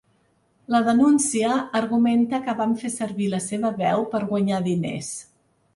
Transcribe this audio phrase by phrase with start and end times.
[0.75, 1.51] La denúncia
[1.81, 5.15] argumenta que vam fer servir la seva veu per guanyar diners.